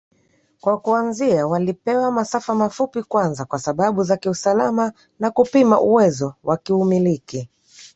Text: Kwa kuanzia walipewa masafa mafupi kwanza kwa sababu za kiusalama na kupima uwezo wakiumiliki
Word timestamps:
Kwa 0.61 0.77
kuanzia 0.79 1.47
walipewa 1.47 2.11
masafa 2.11 2.55
mafupi 2.55 3.03
kwanza 3.03 3.45
kwa 3.45 3.59
sababu 3.59 4.03
za 4.03 4.17
kiusalama 4.17 4.93
na 5.19 5.31
kupima 5.31 5.81
uwezo 5.81 6.35
wakiumiliki 6.43 7.49